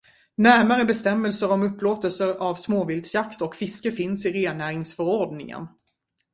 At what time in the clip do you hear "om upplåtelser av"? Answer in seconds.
1.51-2.55